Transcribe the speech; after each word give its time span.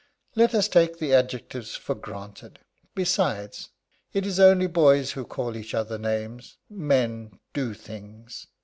"Let 0.33 0.55
us 0.55 0.67
take 0.67 0.97
the 0.97 1.13
adjectives 1.13 1.75
for 1.75 1.93
granted. 1.93 2.57
Besides, 2.95 3.69
it 4.13 4.25
is 4.25 4.39
only 4.39 4.65
boys 4.65 5.11
who 5.11 5.25
call 5.25 5.55
each 5.55 5.75
other 5.75 5.99
names 5.99 6.57
men 6.71 7.37
do 7.53 7.75
things. 7.75 8.47